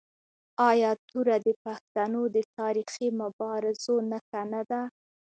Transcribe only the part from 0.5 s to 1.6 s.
آیا توره د